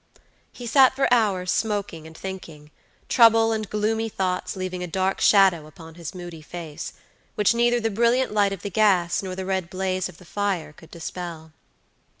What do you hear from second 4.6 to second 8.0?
a dark shadow upon his moody face, which neither the